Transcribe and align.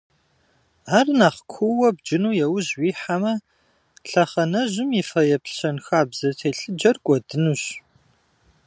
Ар 0.97 1.07
нэхъ 1.17 1.41
куууэ 1.51 1.89
бджыну 1.97 2.37
яужь 2.45 2.71
уихьэмэ, 2.79 3.33
лъэхъэнэжьым 4.09 4.89
и 4.99 5.03
фэеплъ 5.09 5.53
щэнхабзэ 5.57 6.29
телъыджэр 6.39 6.97
кӀуэдынущ. 7.03 7.63